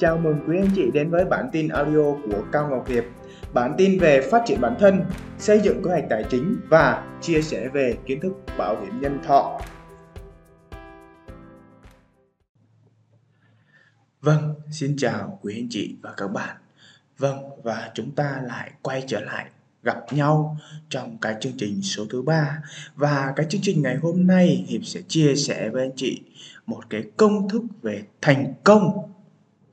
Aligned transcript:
chào 0.00 0.18
mừng 0.18 0.36
quý 0.48 0.56
anh 0.58 0.70
chị 0.76 0.90
đến 0.94 1.10
với 1.10 1.24
bản 1.24 1.48
tin 1.52 1.68
audio 1.68 2.14
của 2.24 2.44
Cao 2.52 2.68
Ngọc 2.70 2.88
Hiệp. 2.88 3.04
Bản 3.54 3.74
tin 3.78 3.98
về 3.98 4.28
phát 4.30 4.42
triển 4.46 4.60
bản 4.60 4.76
thân, 4.78 5.04
xây 5.38 5.60
dựng 5.60 5.82
kế 5.84 5.90
hoạch 5.90 6.04
tài 6.10 6.24
chính 6.30 6.56
và 6.68 7.06
chia 7.20 7.42
sẻ 7.42 7.68
về 7.68 7.96
kiến 8.06 8.20
thức 8.20 8.32
bảo 8.58 8.80
hiểm 8.80 9.00
nhân 9.00 9.18
thọ. 9.26 9.60
Vâng, 14.20 14.54
xin 14.70 14.96
chào 14.98 15.38
quý 15.42 15.54
anh 15.58 15.68
chị 15.70 15.96
và 16.02 16.14
các 16.16 16.28
bạn. 16.28 16.56
Vâng, 17.18 17.38
và 17.62 17.90
chúng 17.94 18.10
ta 18.10 18.42
lại 18.44 18.72
quay 18.82 19.04
trở 19.06 19.20
lại 19.20 19.46
gặp 19.82 20.00
nhau 20.12 20.56
trong 20.88 21.18
cái 21.20 21.34
chương 21.40 21.56
trình 21.58 21.82
số 21.82 22.04
thứ 22.10 22.22
ba 22.22 22.62
và 22.94 23.32
cái 23.36 23.46
chương 23.48 23.60
trình 23.64 23.82
ngày 23.82 23.96
hôm 23.96 24.26
nay 24.26 24.64
hiệp 24.68 24.84
sẽ 24.84 25.00
chia 25.08 25.34
sẻ 25.34 25.68
với 25.68 25.82
anh 25.82 25.96
chị 25.96 26.20
một 26.66 26.90
cái 26.90 27.02
công 27.16 27.48
thức 27.48 27.62
về 27.82 28.02
thành 28.20 28.54
công 28.64 29.10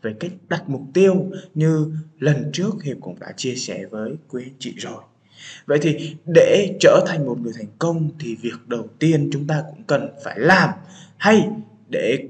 về 0.02 0.14
cách 0.20 0.32
đặt 0.50 0.64
mục 0.70 0.82
tiêu 0.94 1.32
như 1.54 1.92
lần 2.20 2.50
trước 2.54 2.84
hiệp 2.84 2.98
cũng 3.02 3.20
đã 3.20 3.32
chia 3.38 3.56
sẻ 3.56 3.86
với 3.86 4.12
quý 4.30 4.44
anh 4.46 4.56
chị 4.60 4.73
rồi. 4.78 5.04
Vậy 5.66 5.80
thì 5.82 6.16
để 6.26 6.78
trở 6.80 7.06
thành 7.08 7.26
một 7.26 7.38
người 7.42 7.54
thành 7.58 7.68
công 7.80 8.10
thì 8.20 8.36
việc 8.36 8.68
đầu 8.68 8.88
tiên 9.00 9.30
chúng 9.32 9.48
ta 9.48 9.64
cũng 9.70 9.84
cần 9.88 10.10
phải 10.23 10.40
làm 10.40 10.70
hay 11.18 11.50
để 11.90 12.28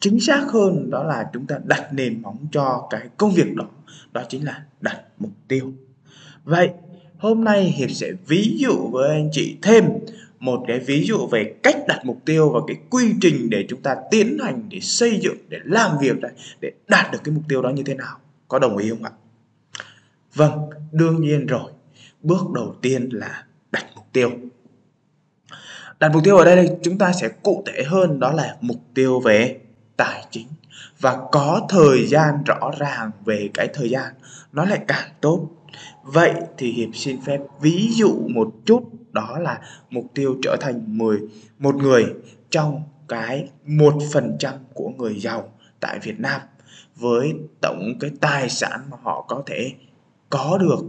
chính 0.00 0.20
xác 0.20 0.44
hơn 0.48 0.90
đó 0.90 1.04
là 1.04 1.30
chúng 1.32 1.46
ta 1.46 1.58
đặt 1.64 1.88
nền 1.92 2.22
móng 2.22 2.46
cho 2.52 2.86
cái 2.90 3.08
công 3.16 3.32
việc 3.32 3.54
đó 3.54 3.64
đó 4.12 4.22
chính 4.28 4.44
là 4.44 4.64
đặt 4.80 5.00
mục 5.18 5.32
tiêu. 5.48 5.72
Vậy 6.44 6.70
hôm 7.18 7.44
nay 7.44 7.62
hiệp 7.62 7.90
sẽ 7.90 8.12
ví 8.26 8.56
dụ 8.58 8.88
với 8.92 9.10
anh 9.10 9.28
chị 9.32 9.56
thêm 9.62 9.84
một 10.44 10.64
cái 10.68 10.78
ví 10.78 11.04
dụ 11.06 11.26
về 11.26 11.54
cách 11.62 11.76
đặt 11.88 12.00
mục 12.04 12.18
tiêu 12.24 12.50
và 12.50 12.60
cái 12.66 12.76
quy 12.90 13.14
trình 13.20 13.50
để 13.50 13.66
chúng 13.68 13.82
ta 13.82 13.96
tiến 14.10 14.38
hành, 14.42 14.68
để 14.68 14.80
xây 14.80 15.20
dựng, 15.22 15.36
để 15.48 15.58
làm 15.64 15.98
việc 16.00 16.18
này 16.18 16.30
để 16.60 16.72
đạt 16.88 17.12
được 17.12 17.18
cái 17.24 17.34
mục 17.34 17.44
tiêu 17.48 17.62
đó 17.62 17.70
như 17.70 17.82
thế 17.82 17.94
nào. 17.94 18.18
Có 18.48 18.58
đồng 18.58 18.76
ý 18.76 18.90
không 18.90 19.04
ạ? 19.04 19.10
Vâng 20.34 20.70
đương 20.92 21.20
nhiên 21.20 21.46
rồi. 21.46 21.72
Bước 22.22 22.50
đầu 22.54 22.76
tiên 22.82 23.08
là 23.12 23.44
đặt 23.72 23.84
mục 23.94 24.04
tiêu. 24.12 24.30
Đặt 26.00 26.12
mục 26.12 26.24
tiêu 26.24 26.36
ở 26.36 26.44
đây 26.44 26.70
chúng 26.82 26.98
ta 26.98 27.12
sẽ 27.12 27.28
cụ 27.28 27.64
thể 27.66 27.82
hơn, 27.86 28.20
đó 28.20 28.32
là 28.32 28.56
mục 28.60 28.80
tiêu 28.94 29.20
về 29.20 29.58
tài 29.96 30.24
chính. 30.30 30.46
Và 31.00 31.18
có 31.32 31.66
thời 31.68 32.06
gian 32.06 32.34
rõ 32.46 32.70
ràng 32.78 33.10
về 33.24 33.50
cái 33.54 33.68
thời 33.74 33.90
gian, 33.90 34.14
nó 34.52 34.64
lại 34.64 34.80
càng 34.88 35.10
tốt 35.20 35.48
vậy 36.02 36.34
thì 36.58 36.72
hiệp 36.72 36.88
xin 36.94 37.20
phép 37.20 37.38
ví 37.60 37.88
dụ 37.92 38.28
một 38.28 38.52
chút 38.64 38.82
đó 39.12 39.38
là 39.38 39.60
mục 39.90 40.04
tiêu 40.14 40.36
trở 40.42 40.56
thành 40.60 40.98
10 40.98 41.18
một 41.58 41.74
người 41.74 42.04
trong 42.50 42.82
cái 43.08 43.48
một 43.66 43.94
phần 44.12 44.36
trăm 44.38 44.54
của 44.74 44.88
người 44.88 45.20
giàu 45.20 45.48
tại 45.80 45.98
Việt 45.98 46.20
Nam 46.20 46.40
với 46.96 47.34
tổng 47.60 47.92
cái 48.00 48.10
tài 48.20 48.48
sản 48.48 48.80
mà 48.90 48.96
họ 49.02 49.24
có 49.28 49.42
thể 49.46 49.72
có 50.30 50.58
được 50.58 50.80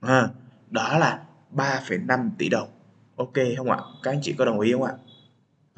à, 0.00 0.28
đó 0.70 0.98
là 0.98 1.20
3,5 1.54 2.30
tỷ 2.38 2.48
đồng. 2.48 2.68
Ok 3.16 3.34
không 3.56 3.70
ạ? 3.70 3.78
Các 4.02 4.10
anh 4.10 4.20
chị 4.22 4.34
có 4.38 4.44
đồng 4.44 4.60
ý 4.60 4.72
không 4.72 4.82
ạ? 4.82 4.92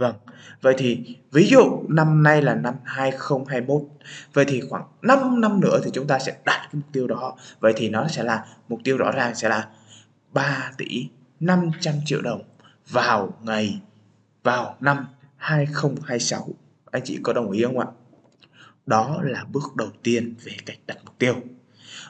Vâng, 0.01 0.15
vậy 0.61 0.75
thì 0.79 1.17
ví 1.33 1.49
dụ 1.49 1.83
năm 1.89 2.23
nay 2.23 2.43
là 2.43 2.55
năm 2.55 2.75
2021 2.85 3.83
Vậy 4.33 4.45
thì 4.49 4.61
khoảng 4.61 4.85
5 5.03 5.41
năm 5.41 5.61
nữa 5.61 5.81
thì 5.85 5.91
chúng 5.95 6.07
ta 6.07 6.19
sẽ 6.19 6.33
đạt 6.33 6.61
cái 6.61 6.71
mục 6.73 6.85
tiêu 6.93 7.07
đó. 7.07 7.37
Vậy 7.61 7.73
thì 7.77 7.89
nó 7.89 8.09
sẽ 8.09 8.23
là 8.23 8.47
mục 8.69 8.81
tiêu 8.85 8.97
rõ 8.97 9.11
ràng 9.11 9.35
sẽ 9.35 9.49
là 9.49 9.69
3 10.33 10.73
tỷ 10.77 11.09
500 11.41 11.95
triệu 12.05 12.23
đồng 12.23 12.43
vào 12.91 13.33
ngày 13.43 13.81
vào 14.43 14.77
năm 14.81 15.07
2026 15.37 16.49
Anh 16.91 17.03
chị 17.05 17.19
có 17.23 17.33
đồng 17.33 17.51
ý 17.51 17.63
không 17.65 17.79
ạ? 17.79 17.87
Đó 18.87 19.21
là 19.23 19.45
bước 19.53 19.77
đầu 19.77 19.89
tiên 20.03 20.35
về 20.45 20.53
cách 20.67 20.79
đặt 20.87 20.99
mục 21.05 21.19
tiêu. 21.19 21.35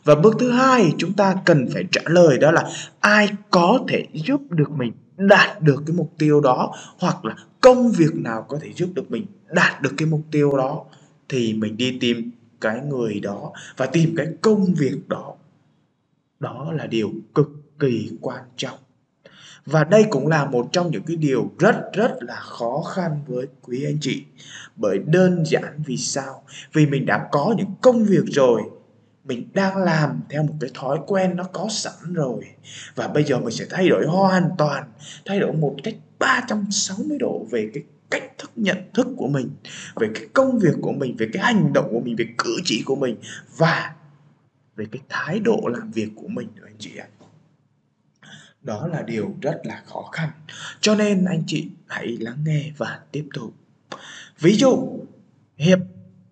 Và 0.04 0.14
bước 0.14 0.36
thứ 0.38 0.50
hai 0.50 0.92
chúng 0.98 1.12
ta 1.12 1.34
cần 1.44 1.68
phải 1.72 1.84
trả 1.92 2.02
lời 2.04 2.38
đó 2.38 2.50
là 2.50 2.64
ai 3.00 3.28
có 3.50 3.78
thể 3.88 4.06
giúp 4.12 4.40
được 4.50 4.70
mình 4.70 4.92
đạt 5.16 5.62
được 5.62 5.82
cái 5.86 5.96
mục 5.96 6.12
tiêu 6.18 6.40
đó 6.40 6.74
hoặc 6.98 7.24
là 7.24 7.34
công 7.60 7.92
việc 7.92 8.14
nào 8.14 8.46
có 8.48 8.58
thể 8.62 8.72
giúp 8.72 8.90
được 8.94 9.10
mình 9.10 9.26
đạt 9.48 9.82
được 9.82 9.94
cái 9.96 10.08
mục 10.08 10.22
tiêu 10.30 10.56
đó, 10.56 10.84
thì 11.28 11.54
mình 11.54 11.76
đi 11.76 11.98
tìm 12.00 12.30
cái 12.60 12.80
người 12.80 13.20
đó 13.20 13.52
và 13.76 13.86
tìm 13.86 14.14
cái 14.16 14.26
công 14.40 14.74
việc 14.74 15.08
đó. 15.08 15.34
Đó 16.40 16.72
là 16.72 16.86
điều 16.86 17.12
cực 17.34 17.48
kỳ 17.78 18.10
quan 18.20 18.44
trọng. 18.56 18.78
Và 19.66 19.84
đây 19.84 20.04
cũng 20.10 20.26
là 20.26 20.44
một 20.44 20.68
trong 20.72 20.90
những 20.90 21.02
cái 21.02 21.16
điều 21.16 21.50
rất 21.58 21.76
rất 21.92 22.16
là 22.20 22.36
khó 22.40 22.82
khăn 22.94 23.20
với 23.26 23.46
quý 23.62 23.84
anh 23.84 23.98
chị. 24.00 24.24
Bởi 24.76 24.98
đơn 24.98 25.44
giản 25.46 25.82
vì 25.86 25.96
sao? 25.96 26.42
Vì 26.72 26.86
mình 26.86 27.06
đã 27.06 27.28
có 27.32 27.54
những 27.58 27.70
công 27.80 28.04
việc 28.04 28.24
rồi. 28.26 28.62
Mình 29.24 29.48
đang 29.54 29.76
làm 29.76 30.20
theo 30.30 30.42
một 30.42 30.54
cái 30.60 30.70
thói 30.74 30.98
quen 31.06 31.36
nó 31.36 31.44
có 31.44 31.66
sẵn 31.70 32.14
rồi. 32.14 32.44
Và 32.94 33.08
bây 33.08 33.24
giờ 33.24 33.38
mình 33.38 33.54
sẽ 33.54 33.66
thay 33.70 33.88
đổi 33.88 34.06
hoàn 34.06 34.50
toàn, 34.58 34.84
thay 35.24 35.40
đổi 35.40 35.52
một 35.52 35.76
cách 35.82 35.94
360 36.20 37.18
độ 37.18 37.46
về 37.50 37.70
cái 37.74 37.82
cách 38.10 38.38
thức 38.38 38.50
nhận 38.56 38.78
thức 38.94 39.06
của 39.16 39.28
mình 39.28 39.50
về 39.96 40.10
cái 40.14 40.26
công 40.32 40.58
việc 40.58 40.74
của 40.82 40.92
mình 40.92 41.16
về 41.16 41.28
cái 41.32 41.42
hành 41.42 41.72
động 41.72 41.88
của 41.90 42.00
mình 42.00 42.16
về 42.16 42.24
cử 42.38 42.56
chỉ 42.64 42.82
của 42.86 42.96
mình 42.96 43.16
và 43.56 43.94
về 44.76 44.86
cái 44.92 45.02
thái 45.08 45.40
độ 45.40 45.60
làm 45.72 45.90
việc 45.90 46.08
của 46.16 46.28
mình 46.28 46.48
nữa 46.56 46.64
anh 46.66 46.76
chị 46.78 46.96
ạ. 46.96 47.06
Đó 48.62 48.86
là 48.86 49.02
điều 49.02 49.34
rất 49.42 49.60
là 49.64 49.82
khó 49.86 50.02
khăn. 50.12 50.30
Cho 50.80 50.94
nên 50.94 51.24
anh 51.24 51.42
chị 51.46 51.68
hãy 51.86 52.16
lắng 52.20 52.44
nghe 52.46 52.72
và 52.76 53.00
tiếp 53.12 53.28
tục. 53.34 53.54
Ví 54.40 54.56
dụ 54.56 54.98
hiệp 55.56 55.78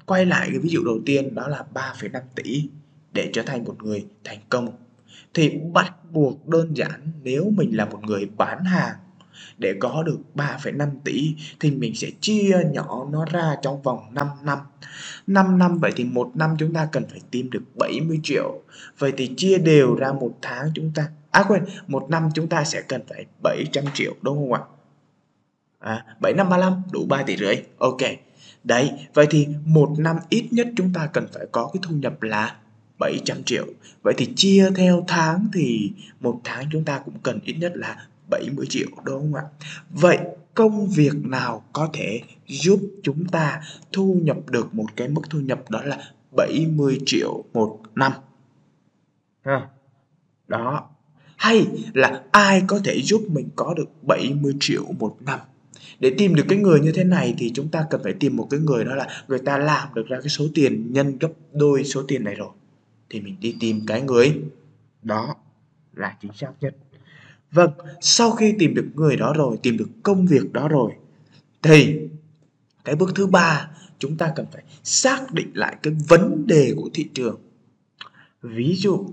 quay 0.06 0.26
lại 0.26 0.49
cái 0.50 0.59
ví 0.59 0.69
dụ 0.69 0.84
đầu 0.84 0.99
tiên 1.06 1.34
đó 1.34 1.49
là 1.49 1.65
3,5 1.75 2.20
tỷ 2.34 2.69
để 3.12 3.31
trở 3.32 3.43
thành 3.43 3.65
một 3.65 3.82
người 3.82 4.06
thành 4.25 4.38
công. 4.49 4.69
Thì 5.34 5.59
bắt 5.72 5.93
buộc 6.10 6.49
đơn 6.49 6.76
giản 6.76 7.12
nếu 7.22 7.50
mình 7.56 7.76
là 7.76 7.84
một 7.84 8.00
người 8.03 8.26
bán 8.37 8.65
hàng 8.65 8.94
để 9.59 9.75
có 9.81 10.03
được 10.03 10.19
3,5 10.34 10.91
tỷ 11.04 11.34
thì 11.60 11.71
mình 11.71 11.94
sẽ 11.94 12.10
chia 12.21 12.59
nhỏ 12.72 13.06
nó 13.10 13.25
ra 13.25 13.56
trong 13.62 13.82
vòng 13.82 13.99
5 14.12 14.26
năm. 14.43 14.59
5 15.26 15.59
năm 15.59 15.78
vậy 15.78 15.93
thì 15.97 16.04
một 16.04 16.31
năm 16.34 16.56
chúng 16.59 16.75
ta 16.75 16.88
cần 16.93 17.04
phải 17.10 17.21
tìm 17.31 17.50
được 17.50 17.62
70 17.75 18.21
triệu. 18.22 18.62
Vậy 18.99 19.12
thì 19.16 19.31
chia 19.37 19.59
đều 19.59 19.94
ra 19.94 20.12
một 20.12 20.38
tháng 20.43 20.71
chúng 20.75 20.93
ta 20.94 21.09
à 21.31 21.44
quên 21.49 21.65
một 21.87 22.06
năm 22.10 22.28
chúng 22.34 22.49
ta 22.49 22.65
sẽ 22.65 22.82
cần 22.82 23.03
phải 23.09 23.25
700 23.43 23.84
triệu 23.94 24.15
đúng 24.22 24.37
không 24.37 24.53
ạ? 24.53 24.60
À, 25.78 26.05
7 26.20 26.32
năm 26.32 26.49
35 26.49 26.82
đủ 26.93 27.06
3 27.09 27.22
tỷ 27.22 27.37
rưỡi. 27.37 27.56
Ok. 27.78 28.00
Đấy 28.65 28.91
vậy 29.15 29.26
thì 29.31 29.47
một 29.65 29.91
năm 29.99 30.16
ít 30.28 30.49
nhất 30.50 30.69
chúng 30.76 30.93
ta 30.93 31.06
cần 31.06 31.26
phải 31.32 31.47
có 31.53 31.70
cái 31.72 31.81
thu 31.82 31.94
nhập 31.94 32.22
là 32.22 32.56
700 32.99 33.43
triệu. 33.43 33.66
Vậy 34.03 34.15
thì 34.16 34.28
chia 34.37 34.70
theo 34.76 35.05
tháng 35.09 35.47
thì 35.53 35.93
một 36.20 36.41
tháng 36.44 36.65
chúng 36.72 36.84
ta 36.84 36.99
cũng 36.99 37.15
cần 37.22 37.41
ít 37.44 37.53
nhất 37.53 37.72
là 37.75 38.06
70 38.31 38.66
triệu 38.69 38.89
đúng 39.05 39.21
không 39.21 39.34
ạ? 39.34 39.43
Vậy 39.91 40.19
công 40.55 40.87
việc 40.87 41.15
nào 41.22 41.65
có 41.72 41.91
thể 41.93 42.21
giúp 42.47 42.81
chúng 43.03 43.25
ta 43.25 43.62
thu 43.93 44.21
nhập 44.22 44.37
được 44.50 44.75
một 44.75 44.87
cái 44.97 45.09
mức 45.09 45.22
thu 45.31 45.41
nhập 45.41 45.71
đó 45.71 45.83
là 45.83 46.12
70 46.37 47.00
triệu 47.06 47.44
một 47.53 47.81
năm? 47.94 48.12
Ha. 49.44 49.69
Đó. 50.49 50.88
Hay 51.37 51.67
là 51.94 52.22
ai 52.31 52.62
có 52.67 52.81
thể 52.84 53.00
giúp 53.03 53.22
mình 53.28 53.49
có 53.56 53.75
được 53.75 53.88
70 54.03 54.53
triệu 54.61 54.84
một 54.99 55.17
năm? 55.21 55.38
Để 56.00 56.15
tìm 56.19 56.34
được 56.34 56.44
cái 56.49 56.59
người 56.59 56.81
như 56.81 56.93
thế 56.93 57.05
này 57.05 57.34
thì 57.38 57.50
chúng 57.55 57.69
ta 57.69 57.87
cần 57.91 58.00
phải 58.05 58.12
tìm 58.12 58.37
một 58.37 58.47
cái 58.50 58.61
người 58.61 58.84
đó 58.84 58.94
là 58.94 59.25
người 59.28 59.38
ta 59.38 59.59
làm 59.59 59.88
được 59.94 60.06
ra 60.06 60.21
cái 60.21 60.28
số 60.28 60.44
tiền 60.55 60.93
nhân 60.93 61.19
gấp 61.19 61.28
đôi 61.53 61.84
số 61.84 62.03
tiền 62.09 62.25
này 62.25 62.34
rồi 62.34 62.49
thì 63.11 63.21
mình 63.21 63.37
đi 63.41 63.56
tìm 63.61 63.81
cái 63.87 64.03
người 64.03 64.43
đó 65.03 65.34
là 65.94 66.17
chính 66.22 66.33
xác 66.33 66.53
nhất 66.61 66.77
vâng 67.53 67.70
sau 68.00 68.31
khi 68.31 68.54
tìm 68.59 68.75
được 68.75 68.86
người 68.94 69.16
đó 69.16 69.32
rồi 69.36 69.59
tìm 69.62 69.76
được 69.76 69.88
công 70.03 70.26
việc 70.26 70.53
đó 70.53 70.69
rồi 70.69 70.92
thì 71.62 71.98
cái 72.84 72.94
bước 72.94 73.12
thứ 73.14 73.26
ba 73.26 73.70
chúng 73.98 74.16
ta 74.16 74.32
cần 74.36 74.47
phải 74.53 74.62
xác 74.84 75.32
định 75.32 75.50
lại 75.55 75.76
cái 75.82 75.94
vấn 76.08 76.46
đề 76.46 76.73
của 76.76 76.90
thị 76.94 77.08
trường. 77.14 77.40
Ví 78.43 78.75
dụ 78.76 79.06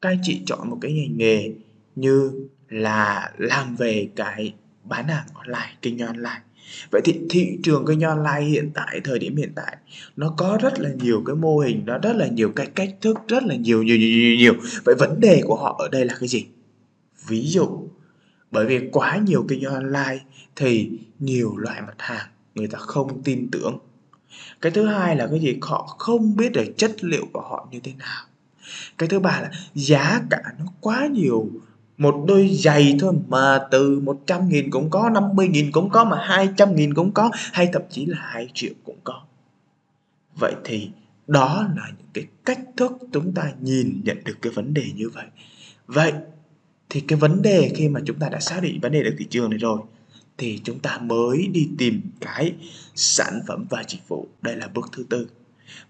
các 0.00 0.08
anh 0.08 0.18
chị 0.22 0.42
chọn 0.46 0.70
một 0.70 0.78
cái 0.80 0.92
ngành 0.92 1.18
nghề 1.18 1.52
như 1.96 2.32
là 2.68 3.32
làm 3.38 3.76
về 3.76 4.08
cái 4.16 4.54
bán 4.84 5.08
hàng 5.08 5.26
online 5.34 5.76
kinh 5.82 5.98
doanh 5.98 6.08
online. 6.08 6.42
Vậy 6.90 7.00
thì 7.04 7.20
thị 7.30 7.58
trường 7.62 7.84
kinh 7.86 8.00
doanh 8.00 8.24
online 8.24 8.50
hiện 8.50 8.70
tại 8.74 9.00
thời 9.04 9.18
điểm 9.18 9.36
hiện 9.36 9.52
tại 9.56 9.76
nó 10.16 10.34
có 10.36 10.58
rất 10.62 10.80
là 10.80 10.90
nhiều 11.02 11.22
cái 11.26 11.36
mô 11.36 11.58
hình 11.58 11.82
nó 11.86 11.98
rất 11.98 12.16
là 12.16 12.26
nhiều 12.26 12.52
cái 12.56 12.66
cách 12.66 12.96
thức 13.00 13.18
rất 13.28 13.42
là 13.42 13.54
nhiều 13.54 13.82
nhiều 13.82 13.96
nhiều 13.96 14.08
nhiều, 14.08 14.36
nhiều. 14.38 14.54
vậy 14.84 14.94
vấn 14.98 15.20
đề 15.20 15.42
của 15.44 15.56
họ 15.56 15.76
ở 15.78 15.88
đây 15.88 16.04
là 16.04 16.14
cái 16.20 16.28
gì? 16.28 16.46
Ví 17.28 17.46
dụ. 17.46 17.88
Bởi 18.50 18.66
vì 18.66 18.88
quá 18.92 19.16
nhiều 19.16 19.44
kinh 19.48 19.62
doanh 19.62 19.74
online 19.74 20.24
thì 20.56 20.90
nhiều 21.18 21.56
loại 21.56 21.80
mặt 21.80 21.94
hàng 21.98 22.26
người 22.54 22.66
ta 22.66 22.78
không 22.78 23.22
tin 23.22 23.48
tưởng. 23.52 23.78
Cái 24.60 24.72
thứ 24.72 24.86
hai 24.86 25.16
là 25.16 25.26
cái 25.30 25.40
gì? 25.40 25.58
Họ 25.62 25.96
không 25.98 26.36
biết 26.36 26.52
được 26.52 26.64
chất 26.76 27.04
liệu 27.04 27.26
của 27.32 27.40
họ 27.40 27.68
như 27.70 27.80
thế 27.80 27.92
nào. 27.98 28.24
Cái 28.98 29.08
thứ 29.08 29.20
ba 29.20 29.40
là 29.40 29.50
giá 29.74 30.20
cả 30.30 30.42
nó 30.58 30.64
quá 30.80 31.06
nhiều. 31.06 31.48
Một 31.98 32.24
đôi 32.28 32.48
giày 32.48 32.96
thôi 33.00 33.14
mà 33.28 33.60
từ 33.70 34.00
100 34.00 34.48
nghìn 34.48 34.70
cũng 34.70 34.90
có 34.90 35.10
50 35.10 35.48
nghìn 35.48 35.72
cũng 35.72 35.90
có, 35.90 36.04
mà 36.04 36.18
200 36.22 36.76
nghìn 36.76 36.94
cũng 36.94 37.12
có, 37.12 37.30
hay 37.52 37.68
thậm 37.72 37.82
chí 37.90 38.06
là 38.06 38.18
2 38.20 38.48
triệu 38.54 38.72
cũng 38.84 38.98
có. 39.04 39.22
Vậy 40.34 40.54
thì 40.64 40.90
đó 41.26 41.66
là 41.76 41.88
những 41.98 42.08
cái 42.12 42.24
cách 42.44 42.60
thức 42.76 42.92
chúng 43.12 43.32
ta 43.34 43.52
nhìn 43.60 44.00
nhận 44.04 44.24
được 44.24 44.36
cái 44.42 44.52
vấn 44.52 44.74
đề 44.74 44.84
như 44.94 45.08
vậy. 45.08 45.26
Vậy 45.86 46.12
thì 46.88 47.00
cái 47.00 47.18
vấn 47.18 47.42
đề 47.42 47.72
khi 47.74 47.88
mà 47.88 48.00
chúng 48.06 48.18
ta 48.18 48.28
đã 48.28 48.40
xác 48.40 48.60
định 48.62 48.80
vấn 48.80 48.92
đề 48.92 49.02
được 49.02 49.14
thị 49.18 49.26
trường 49.30 49.50
này 49.50 49.58
rồi, 49.58 49.80
thì 50.38 50.60
chúng 50.64 50.78
ta 50.78 50.98
mới 50.98 51.46
đi 51.46 51.68
tìm 51.78 52.00
cái 52.20 52.52
sản 52.94 53.40
phẩm 53.46 53.66
và 53.70 53.84
dịch 53.88 54.08
vụ. 54.08 54.28
Đây 54.42 54.56
là 54.56 54.68
bước 54.68 54.88
thứ 54.92 55.04
tư. 55.08 55.28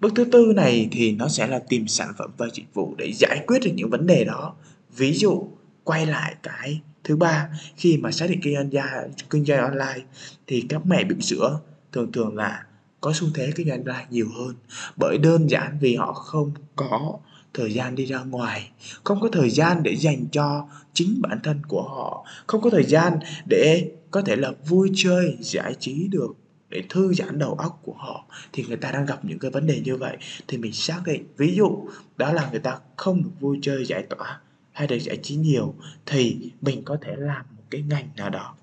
Bước 0.01 0.13
thứ 0.17 0.25
tư 0.25 0.53
này 0.57 0.89
thì 0.93 1.13
nó 1.13 1.29
sẽ 1.29 1.47
là 1.47 1.59
tìm 1.59 1.89
sản 1.89 2.13
phẩm 2.19 2.31
và 2.37 2.47
dịch 2.55 2.75
vụ 2.75 2.95
để 2.99 3.13
giải 3.13 3.45
quyết 3.47 3.59
được 3.65 3.71
những 3.75 3.91
vấn 3.91 4.07
đề 4.07 4.25
đó. 4.25 4.55
Ví 4.97 5.13
dụ, 5.13 5.49
quay 5.85 6.07
lại 6.07 6.35
cái 6.43 6.81
thứ 7.05 7.17
ba, 7.17 7.49
khi 7.77 7.97
mà 7.97 8.13
xác 8.13 8.27
định 8.31 8.41
kinh 8.43 8.71
doanh 8.73 9.11
kinh 9.31 9.45
doanh 9.45 9.61
online, 9.61 10.05
thì 10.47 10.67
các 10.69 10.87
mẹ 10.87 11.05
bỉm 11.05 11.21
sữa 11.21 11.61
thường 11.93 12.13
thường 12.13 12.37
là 12.37 12.65
có 13.01 13.13
xu 13.15 13.27
thế 13.35 13.53
kinh 13.57 13.69
doanh 13.69 13.85
online 13.85 14.07
nhiều 14.11 14.29
hơn. 14.39 14.55
Bởi 14.97 15.19
đơn 15.19 15.51
giản 15.51 15.79
vì 15.81 15.95
họ 15.95 16.13
không 16.13 16.51
có 16.77 17.19
thời 17.57 17.73
gian 17.73 17.95
đi 17.95 18.07
ra 18.07 18.25
ngoài. 18.25 18.71
Không 19.05 19.21
có 19.21 19.29
thời 19.33 19.51
gian 19.51 19.83
để 19.83 19.97
dành 19.97 20.27
cho 20.33 20.69
chính 20.93 21.21
bản 21.23 21.41
thân 21.45 21.61
của 21.69 21.83
họ. 21.83 22.25
Không 22.47 22.61
có 22.61 22.71
thời 22.71 22.85
gian 22.85 23.19
để 23.49 23.93
có 24.11 24.23
thể 24.23 24.37
là 24.37 24.53
vui 24.69 24.93
chơi, 24.95 25.37
giải 25.41 25.75
trí 25.79 26.09
được, 26.09 26.33
để 26.69 26.83
thư 26.89 27.15
giãn 27.15 27.39
đầu 27.39 27.55
óc 27.55 27.81
của 27.83 27.95
họ. 27.97 28.27
Thì 28.53 28.65
người 28.69 28.77
ta 28.77 28.91
đang 28.91 29.07
gặp 29.07 29.25
những 29.25 29.39
cái 29.39 29.51
vấn 29.51 29.67
đề 29.67 29.81
như 29.85 29.97
vậy. 29.97 30.17
Thì 30.49 30.59
mình 30.59 30.73
xác 30.73 31.03
định, 31.05 31.25
ví 31.37 31.55
dụ, 31.57 31.89
đó 32.17 32.33
là 32.33 32.49
người 32.51 32.61
ta 32.61 32.79
không 32.97 33.23
được 33.23 33.31
vui 33.41 33.59
chơi, 33.63 33.85
giải 33.85 34.03
tỏa 34.03 34.41
hay 34.73 34.87
được 34.87 34.99
giải 34.99 35.19
trí 35.23 35.37
nhiều, 35.37 35.75
thì 36.07 36.51
mình 36.61 36.83
có 36.85 36.97
thể 37.03 37.15
làm 37.17 37.47
một 37.57 37.63
cái 37.71 37.83
ngành 37.83 38.09
nào 38.17 38.31
đó 38.31 38.55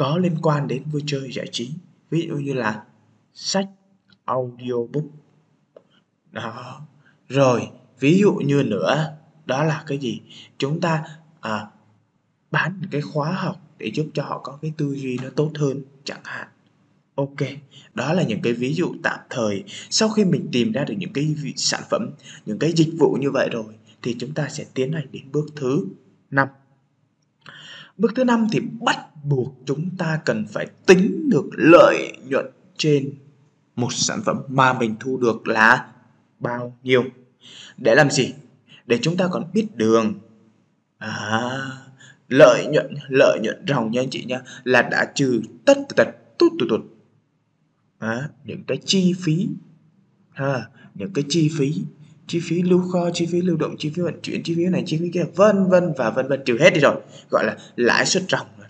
có 0.00 0.18
liên 0.18 0.36
quan 0.42 0.68
đến 0.68 0.82
vui 0.92 1.02
chơi, 1.06 1.32
giải 1.32 1.46
trí. 1.52 1.70
Ví 2.10 2.26
dụ 2.28 2.34
như 2.34 2.52
là 2.52 2.84
sách, 3.34 3.68
audiobook 4.24 5.04
đó. 6.32 6.80
Rồi 7.28 7.68
ví 8.00 8.18
dụ 8.18 8.32
như 8.32 8.62
nữa 8.62 9.16
đó 9.46 9.64
là 9.64 9.84
cái 9.86 9.98
gì? 9.98 10.20
Chúng 10.58 10.80
ta 10.80 11.04
à, 11.40 11.66
bán 12.50 12.82
cái 12.90 13.00
khóa 13.00 13.32
học 13.32 13.56
để 13.78 13.90
giúp 13.94 14.06
cho 14.14 14.22
họ 14.22 14.38
có 14.38 14.58
cái 14.62 14.72
tư 14.76 14.94
duy 14.96 15.18
nó 15.22 15.28
tốt 15.36 15.50
hơn 15.58 15.82
chẳng 16.04 16.20
hạn. 16.24 16.48
Ok 17.14 17.40
đó 17.94 18.12
là 18.12 18.22
những 18.22 18.42
cái 18.42 18.52
ví 18.52 18.74
dụ 18.74 18.94
tạm 19.02 19.18
thời. 19.30 19.64
Sau 19.90 20.08
khi 20.08 20.24
mình 20.24 20.48
tìm 20.52 20.72
ra 20.72 20.84
được 20.84 20.94
những 20.98 21.12
cái 21.12 21.34
sản 21.56 21.82
phẩm 21.90 22.10
những 22.46 22.58
cái 22.58 22.72
dịch 22.76 22.90
vụ 22.98 23.16
như 23.20 23.30
vậy 23.30 23.48
rồi 23.52 23.64
thì 24.02 24.16
chúng 24.18 24.34
ta 24.34 24.48
sẽ 24.48 24.64
tiến 24.74 24.92
hành 24.92 25.06
đến 25.12 25.22
bước 25.32 25.46
thứ 25.56 25.86
năm. 26.30 26.48
Bước 27.98 28.12
thứ 28.14 28.24
năm 28.24 28.46
thì 28.52 28.60
bắt 28.60 28.98
buộc 29.24 29.54
chúng 29.66 29.90
ta 29.98 30.20
cần 30.24 30.46
phải 30.46 30.66
tính 30.86 31.28
được 31.30 31.50
lợi 31.52 32.12
nhuận 32.28 32.46
trên 32.76 33.12
một 33.76 33.92
sản 33.92 34.22
phẩm 34.24 34.42
mà 34.48 34.72
mình 34.72 34.96
thu 35.00 35.16
được 35.16 35.48
là 35.48 35.86
bao 36.40 36.78
nhiêu? 36.82 37.04
Để 37.76 37.94
làm 37.94 38.10
gì? 38.10 38.34
Để 38.86 38.98
chúng 39.02 39.16
ta 39.16 39.28
còn 39.30 39.50
biết 39.52 39.66
đường. 39.74 40.14
À, 40.98 41.58
lợi 42.28 42.66
nhuận 42.66 42.94
lợi 43.08 43.38
nhuận 43.42 43.64
ròng 43.68 43.90
nha 43.90 44.00
anh 44.00 44.10
chị 44.10 44.24
nha 44.24 44.40
là 44.64 44.82
đã 44.82 45.12
trừ 45.14 45.42
tất 45.64 45.78
tật 45.96 46.08
tút 46.38 46.52
tụt 46.58 46.68
tụt 46.68 46.80
à, 47.98 48.28
những 48.44 48.62
cái 48.66 48.78
chi 48.84 49.14
phí 49.22 49.48
ha 50.30 50.68
những 50.94 51.12
cái 51.12 51.24
chi 51.28 51.50
phí 51.58 51.74
chi 52.30 52.40
phí 52.42 52.62
lưu 52.62 52.82
kho 52.92 53.10
chi 53.14 53.26
phí 53.26 53.40
lưu 53.40 53.56
động 53.56 53.76
chi 53.78 53.92
phí 53.94 54.02
vận 54.02 54.20
chuyển 54.22 54.42
chi 54.42 54.54
phí 54.54 54.64
này 54.64 54.82
chi 54.86 54.98
phí 54.98 55.10
kia 55.14 55.24
vân 55.34 55.70
vân 55.70 55.92
và 55.96 56.10
vân 56.10 56.28
vân 56.28 56.40
trừ 56.44 56.58
hết 56.60 56.70
đi 56.74 56.80
rồi. 56.80 56.94
Gọi 57.30 57.44
là 57.44 57.56
lãi 57.76 58.06
suất 58.06 58.22
ròng 58.28 58.46
rồi 58.58 58.68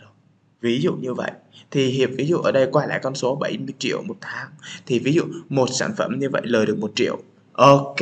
ví 0.61 0.81
dụ 0.81 0.95
như 0.95 1.15
vậy. 1.15 1.31
Thì 1.71 1.87
hiệp 1.87 2.11
ví 2.17 2.27
dụ 2.27 2.37
ở 2.39 2.53
đây 2.53 2.69
quay 2.73 2.89
lại 2.89 3.01
con 3.03 3.15
số 3.15 3.35
70 3.35 3.75
triệu 3.79 4.03
một 4.03 4.17
tháng. 4.21 4.49
Thì 4.87 4.99
ví 4.99 5.13
dụ 5.13 5.23
một 5.49 5.69
sản 5.73 5.93
phẩm 5.97 6.19
như 6.19 6.31
vậy 6.31 6.43
lời 6.45 6.67
được 6.67 6.79
một 6.79 6.93
triệu 6.95 7.19
ok, 7.53 7.97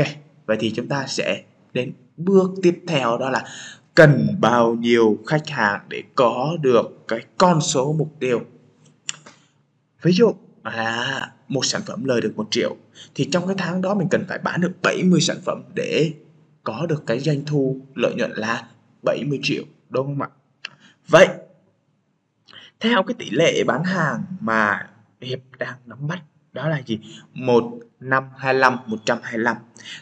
vậy 0.46 0.56
thì 0.60 0.72
chúng 0.76 0.88
ta 0.88 1.06
sẽ 1.06 1.42
đến 1.72 1.92
bước 2.16 2.50
tiếp 2.62 2.82
theo, 2.86 3.18
đó 3.18 3.30
là 3.30 3.44
cần 3.94 4.36
bao 4.40 4.74
nhiêu 4.74 5.18
khách 5.26 5.48
hàng 5.48 5.80
để 5.88 6.02
có 6.14 6.56
được 6.60 7.04
cái 7.08 7.20
con 7.38 7.60
số 7.60 7.92
mục 7.92 8.16
tiêu. 8.20 8.40
Ví 10.02 10.12
dụ 10.12 10.34
à 10.62 11.32
một 11.48 11.64
sản 11.64 11.82
phẩm 11.86 12.04
lời 12.04 12.20
được 12.20 12.32
một 12.36 12.48
triệu, 12.50 12.76
thì 13.14 13.28
trong 13.32 13.46
cái 13.46 13.56
tháng 13.58 13.82
đó 13.82 13.94
mình 13.94 14.08
cần 14.10 14.24
phải 14.28 14.38
bán 14.38 14.60
được 14.60 14.72
70 14.82 15.20
sản 15.20 15.36
phẩm 15.44 15.62
để 15.74 16.12
có 16.64 16.86
được 16.86 17.06
cái 17.06 17.20
doanh 17.20 17.44
thu 17.46 17.80
lợi 17.94 18.14
nhuận 18.14 18.32
là 18.32 18.68
70 19.02 19.40
triệu, 19.42 19.64
đúng 19.88 20.06
không 20.06 20.22
ạ? 20.22 20.28
Vậy, 21.08 21.28
theo 22.80 23.02
cái 23.02 23.14
tỷ 23.18 23.30
lệ 23.30 23.64
bán 23.66 23.84
hàng 23.84 24.22
mà 24.40 24.90
Hiệp 25.20 25.38
đang 25.58 25.74
nắm 25.86 26.06
bắt, 26.06 26.22
đó 26.52 26.68
là 26.68 26.82
gì? 26.86 27.00
Một 27.34 27.78
525, 28.00 28.78
125 28.86 29.56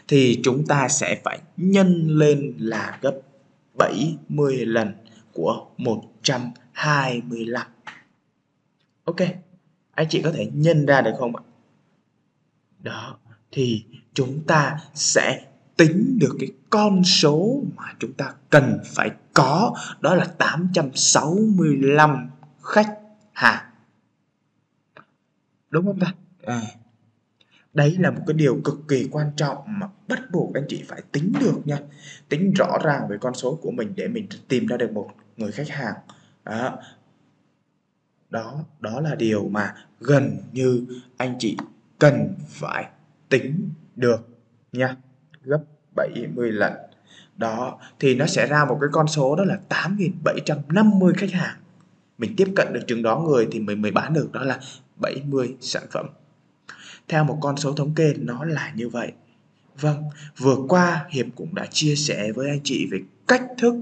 thì 0.07 0.39
chúng 0.43 0.65
ta 0.67 0.87
sẽ 0.87 1.21
phải 1.23 1.39
nhân 1.57 2.07
lên 2.07 2.53
là 2.57 2.99
gấp 3.01 3.13
70 3.73 4.65
lần 4.65 4.93
của 5.33 5.67
125 5.77 7.67
Ok 9.03 9.21
anh 9.97 10.07
chị 10.09 10.21
có 10.21 10.31
thể 10.31 10.49
nhân 10.53 10.85
ra 10.85 11.01
được 11.01 11.11
không 11.19 11.35
ạ? 11.35 11.43
Đó 12.79 13.17
thì 13.51 13.85
chúng 14.13 14.43
ta 14.47 14.79
sẽ 14.93 15.47
tính 15.77 16.17
được 16.21 16.35
cái 16.39 16.51
con 16.69 17.03
số 17.03 17.63
mà 17.75 17.83
chúng 17.99 18.13
ta 18.13 18.33
cần 18.49 18.79
phải 18.85 19.11
có 19.33 19.75
đó 19.99 20.15
là 20.15 20.25
865 20.25 22.29
khách 22.63 22.99
hàng. 23.33 23.65
Đúng 25.69 25.85
không 25.85 25.99
ta? 25.99 26.13
À 26.43 26.61
đấy 27.77 27.97
là 27.99 28.11
một 28.11 28.21
cái 28.27 28.33
điều 28.33 28.61
cực 28.63 28.77
kỳ 28.87 29.07
quan 29.11 29.31
trọng 29.35 29.57
mà 29.67 29.87
bắt 30.07 30.21
buộc 30.31 30.53
anh 30.53 30.65
chị 30.67 30.83
phải 30.87 31.01
tính 31.11 31.33
được 31.39 31.61
nha. 31.65 31.77
Tính 32.29 32.53
rõ 32.53 32.77
ràng 32.83 33.07
về 33.09 33.17
con 33.21 33.33
số 33.33 33.59
của 33.61 33.71
mình 33.71 33.93
để 33.95 34.07
mình 34.07 34.27
tìm 34.47 34.65
ra 34.65 34.77
được 34.77 34.91
một 34.91 35.09
người 35.37 35.51
khách 35.51 35.69
hàng. 35.69 35.93
Đó. 36.43 36.79
Đó 38.29 38.63
đó 38.79 39.01
là 39.01 39.15
điều 39.15 39.49
mà 39.49 39.75
gần 39.99 40.37
như 40.51 40.85
anh 41.17 41.35
chị 41.39 41.57
cần 41.99 42.33
phải 42.47 42.89
tính 43.29 43.69
được 43.95 44.27
nha. 44.71 44.95
Gấp 45.43 45.61
70 45.95 46.51
lần. 46.51 46.73
Đó, 47.35 47.79
thì 47.99 48.15
nó 48.15 48.25
sẽ 48.25 48.47
ra 48.47 48.65
một 48.65 48.77
cái 48.81 48.89
con 48.91 49.07
số 49.07 49.35
đó 49.35 49.43
là 49.43 49.59
8.750 49.69 51.13
khách 51.17 51.31
hàng. 51.31 51.57
Mình 52.17 52.33
tiếp 52.37 52.47
cận 52.55 52.73
được 52.73 52.81
chừng 52.87 53.03
đó 53.03 53.19
người 53.19 53.47
thì 53.51 53.59
mình 53.59 53.81
mới 53.81 53.91
bán 53.91 54.13
được, 54.13 54.31
đó 54.31 54.43
là 54.43 54.59
70 54.95 55.55
sản 55.61 55.83
phẩm 55.91 56.05
theo 57.07 57.23
một 57.23 57.37
con 57.41 57.57
số 57.57 57.73
thống 57.73 57.93
kê, 57.95 58.13
nó 58.17 58.45
là 58.45 58.71
như 58.75 58.89
vậy. 58.89 59.11
Vâng 59.79 60.03
vừa 60.37 60.57
qua 60.69 61.05
hiệp 61.09 61.25
cũng 61.35 61.55
đã 61.55 61.65
chia 61.65 61.95
sẻ 61.95 62.31
với 62.31 62.49
anh 62.49 62.59
chị 62.63 62.87
về 62.91 62.99
cách 63.27 63.43
thức 63.57 63.75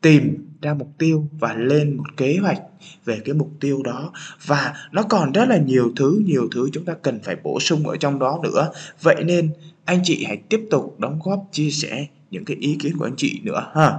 tìm 0.00 0.46
ra 0.62 0.74
mục 0.74 0.88
tiêu 0.98 1.28
và 1.38 1.54
lên 1.54 1.96
một 1.96 2.16
kế 2.16 2.38
hoạch 2.42 2.60
về 3.04 3.20
cái 3.24 3.34
mục 3.34 3.50
tiêu 3.60 3.82
đó. 3.82 4.12
Và 4.46 4.74
nó 4.92 5.02
còn 5.02 5.32
rất 5.32 5.48
là 5.48 5.56
nhiều 5.56 5.92
thứ 5.96 6.22
nhiều 6.24 6.48
thứ 6.54 6.68
chúng 6.72 6.84
ta 6.84 6.94
cần 7.02 7.20
phải 7.22 7.36
bổ 7.36 7.60
sung 7.60 7.88
ở 7.88 7.96
trong 7.96 8.18
đó 8.18 8.40
nữa. 8.42 8.70
Vậy 9.02 9.24
nên, 9.24 9.50
anh 9.84 10.00
chị 10.04 10.24
hãy 10.24 10.36
tiếp 10.36 10.60
tục 10.70 11.00
đóng 11.00 11.20
góp, 11.24 11.48
chia 11.52 11.70
sẻ 11.70 12.06
những 12.30 12.44
cái 12.44 12.56
ý 12.60 12.76
kiến 12.80 12.96
của 12.98 13.04
anh 13.04 13.16
chị 13.16 13.40
nữa 13.44 13.70
ha. 13.74 13.92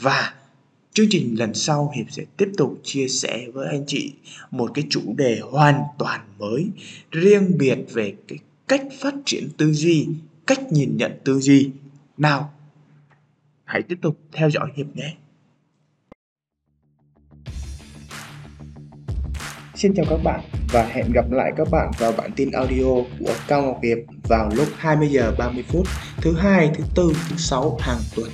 Và 0.00 0.34
Chương 0.98 1.08
trình 1.10 1.38
lần 1.38 1.54
sau 1.54 1.92
Hiệp 1.96 2.06
sẽ 2.10 2.24
tiếp 2.36 2.48
tục 2.56 2.80
chia 2.82 3.08
sẻ 3.08 3.46
với 3.52 3.68
anh 3.68 3.84
chị 3.86 4.12
một 4.50 4.70
cái 4.74 4.84
chủ 4.90 5.00
đề 5.16 5.40
hoàn 5.50 5.82
toàn 5.98 6.20
mới, 6.38 6.66
riêng 7.10 7.58
biệt 7.58 7.78
về 7.92 8.14
cái 8.28 8.38
cách 8.68 8.82
phát 9.00 9.14
triển 9.24 9.48
tư 9.56 9.72
duy, 9.72 10.08
cách 10.46 10.72
nhìn 10.72 10.96
nhận 10.96 11.12
tư 11.24 11.40
duy. 11.40 11.70
Nào, 12.16 12.52
hãy 13.64 13.82
tiếp 13.82 13.98
tục 14.02 14.18
theo 14.32 14.50
dõi 14.50 14.68
Hiệp 14.76 14.86
nhé. 14.96 15.16
Xin 19.74 19.94
chào 19.96 20.06
các 20.10 20.20
bạn 20.24 20.40
và 20.72 20.86
hẹn 20.86 21.12
gặp 21.12 21.30
lại 21.30 21.52
các 21.56 21.68
bạn 21.70 21.90
vào 21.98 22.12
bản 22.12 22.30
tin 22.36 22.50
audio 22.50 22.94
của 23.18 23.34
Cao 23.48 23.62
Ngọc 23.62 23.80
Hiệp 23.82 23.98
vào 24.28 24.50
lúc 24.54 24.68
20 24.76 25.08
giờ 25.08 25.34
30 25.38 25.64
phút 25.68 25.86
thứ 26.16 26.34
hai, 26.34 26.70
thứ 26.74 26.84
tư, 26.94 27.12
thứ 27.28 27.36
sáu 27.36 27.76
hàng 27.80 28.00
tuần. 28.16 28.30